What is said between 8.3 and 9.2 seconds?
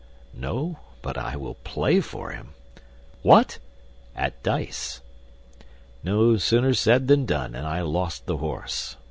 horse.